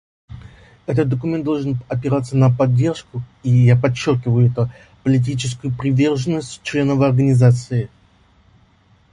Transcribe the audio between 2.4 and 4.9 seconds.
поддержку и, я подчеркиваю это,